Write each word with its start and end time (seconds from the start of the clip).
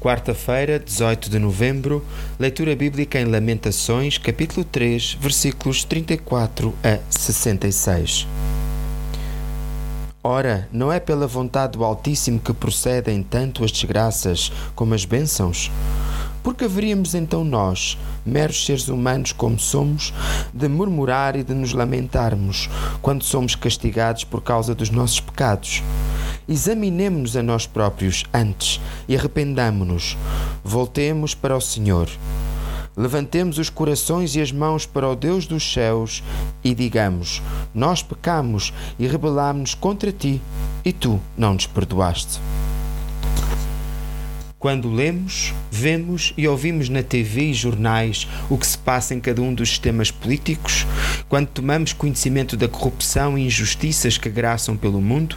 Quarta-feira, 0.00 0.78
18 0.78 1.28
de 1.28 1.38
novembro, 1.38 2.02
leitura 2.38 2.74
bíblica 2.74 3.20
em 3.20 3.26
Lamentações, 3.26 4.16
capítulo 4.16 4.64
3, 4.64 5.18
versículos 5.20 5.84
34 5.84 6.74
a 6.82 6.98
66. 7.10 8.26
Ora, 10.24 10.66
não 10.72 10.90
é 10.90 10.98
pela 10.98 11.26
vontade 11.26 11.76
do 11.76 11.84
Altíssimo 11.84 12.40
que 12.40 12.54
procedem 12.54 13.22
tanto 13.22 13.62
as 13.62 13.70
desgraças 13.70 14.50
como 14.74 14.94
as 14.94 15.04
bênçãos? 15.04 15.70
Porque 16.42 16.64
haveríamos 16.64 17.14
então 17.14 17.44
nós, 17.44 17.98
meros 18.24 18.64
seres 18.64 18.88
humanos 18.88 19.32
como 19.32 19.58
somos, 19.58 20.14
de 20.54 20.66
murmurar 20.66 21.36
e 21.36 21.44
de 21.44 21.52
nos 21.52 21.74
lamentarmos 21.74 22.70
quando 23.02 23.22
somos 23.22 23.54
castigados 23.54 24.24
por 24.24 24.40
causa 24.40 24.74
dos 24.74 24.88
nossos 24.88 25.20
pecados? 25.20 25.82
Examinemos-nos 26.50 27.36
a 27.36 27.44
nós 27.44 27.64
próprios 27.64 28.24
antes 28.34 28.80
e 29.06 29.16
arrependamo-nos. 29.16 30.16
Voltemos 30.64 31.32
para 31.32 31.56
o 31.56 31.60
Senhor. 31.60 32.10
Levantemos 32.96 33.56
os 33.56 33.70
corações 33.70 34.34
e 34.34 34.40
as 34.40 34.50
mãos 34.50 34.84
para 34.84 35.08
o 35.08 35.14
Deus 35.14 35.46
dos 35.46 35.72
céus 35.72 36.24
e 36.64 36.74
digamos: 36.74 37.40
Nós 37.72 38.02
pecamos 38.02 38.74
e 38.98 39.06
rebelámos-nos 39.06 39.74
contra 39.74 40.10
ti, 40.10 40.42
e 40.84 40.92
tu 40.92 41.20
não 41.38 41.54
nos 41.54 41.68
perdoaste. 41.68 42.40
Quando 44.60 44.92
lemos, 44.92 45.54
vemos 45.70 46.34
e 46.36 46.46
ouvimos 46.46 46.90
na 46.90 47.02
TV 47.02 47.44
e 47.44 47.54
jornais 47.54 48.28
o 48.50 48.58
que 48.58 48.66
se 48.66 48.76
passa 48.76 49.14
em 49.14 49.18
cada 49.18 49.40
um 49.40 49.54
dos 49.54 49.70
sistemas 49.70 50.10
políticos, 50.10 50.86
quando 51.30 51.46
tomamos 51.46 51.94
conhecimento 51.94 52.58
da 52.58 52.68
corrupção 52.68 53.38
e 53.38 53.46
injustiças 53.46 54.18
que 54.18 54.28
graçam 54.28 54.76
pelo 54.76 55.00
mundo, 55.00 55.34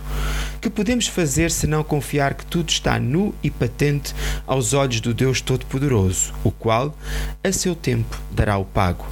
que 0.63 0.69
podemos 0.69 1.07
fazer 1.07 1.51
senão 1.51 1.83
confiar 1.83 2.35
que 2.35 2.45
tudo 2.45 2.69
está 2.69 2.97
nu 2.97 3.35
e 3.43 3.51
patente 3.51 4.15
aos 4.47 4.73
olhos 4.73 5.01
do 5.01 5.13
Deus 5.13 5.41
Todo-Poderoso, 5.41 6.33
o 6.41 6.51
qual, 6.51 6.97
a 7.43 7.51
seu 7.51 7.75
tempo, 7.75 8.17
dará 8.31 8.57
o 8.57 8.63
pago. 8.63 9.05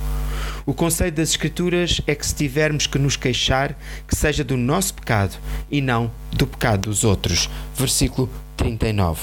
O 0.65 0.73
conselho 0.73 1.11
das 1.11 1.31
Escrituras 1.31 1.99
é 2.07 2.15
que 2.15 2.25
se 2.25 2.33
tivermos 2.33 2.87
que 2.87 2.97
nos 2.97 3.17
queixar, 3.17 3.77
que 4.07 4.15
seja 4.15 4.45
do 4.45 4.55
nosso 4.55 4.93
pecado 4.93 5.35
e 5.69 5.81
não 5.81 6.09
do 6.31 6.47
pecado 6.47 6.89
dos 6.89 7.03
outros. 7.03 7.49
Versículo 7.75 8.29
39. 8.55 9.19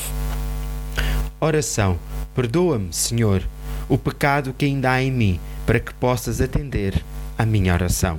Oração: 1.40 1.98
Perdoa-me, 2.34 2.92
Senhor, 2.92 3.42
o 3.88 3.96
pecado 3.96 4.52
que 4.52 4.66
ainda 4.66 4.92
há 4.92 5.02
em 5.02 5.10
mim, 5.10 5.40
para 5.64 5.80
que 5.80 5.94
possas 5.94 6.42
atender 6.42 7.02
à 7.38 7.46
minha 7.46 7.72
oração. 7.72 8.18